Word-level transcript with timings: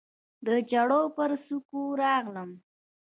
د 0.45 0.47
چړو 0.71 1.01
پر 1.15 1.31
څوکو 1.45 1.81
راغلم 2.01 2.49